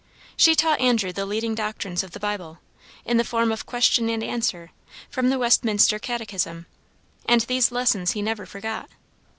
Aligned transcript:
She 0.35 0.55
taught 0.55 0.81
Andrew 0.81 1.13
the 1.13 1.27
leading 1.27 1.53
doctrines 1.53 2.01
of 2.01 2.09
the 2.09 2.19
Bible, 2.19 2.57
in 3.05 3.17
the 3.17 3.23
form 3.23 3.51
of 3.51 3.67
question 3.67 4.09
and 4.09 4.23
answer, 4.23 4.71
from 5.11 5.29
the 5.29 5.37
Westminster 5.37 5.99
catechism: 5.99 6.65
and 7.27 7.41
these 7.41 7.71
lessons 7.71 8.13
he 8.13 8.23
never 8.23 8.47
forgot. 8.47 8.89